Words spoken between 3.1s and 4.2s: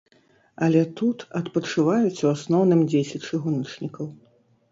чыгуначнікаў.